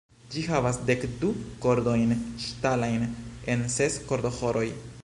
[0.35, 1.29] Ĝi havas dekdu
[1.67, 2.17] kordojn
[2.47, 3.07] ŝtalajn
[3.57, 4.69] en ses kordoĥoroj.